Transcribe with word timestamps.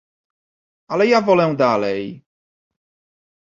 "Ale 0.87 1.07
ja 1.07 1.21
wolę 1.21 1.55
dalej..." 1.55 2.23